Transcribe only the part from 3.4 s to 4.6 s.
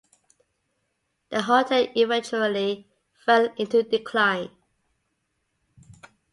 into decline.